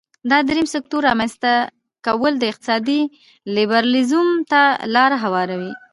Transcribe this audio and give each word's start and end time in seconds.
دا 0.29 0.37
د 0.41 0.45
دریم 0.49 0.67
سکتور 0.75 1.01
رامینځ 1.09 1.33
ته 1.43 1.51
کول 2.05 2.33
د 2.39 2.43
اقتصادي 2.51 3.01
لیبرالیزم 3.55 4.27
ته 4.51 4.61
لار 4.93 5.11
هواروي. 5.23 5.71